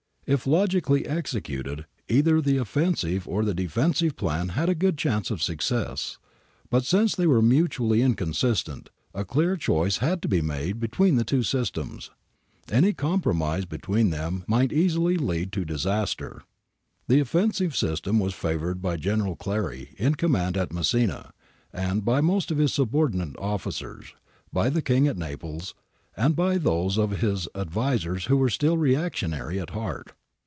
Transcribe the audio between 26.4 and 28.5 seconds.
those of his ad visers who were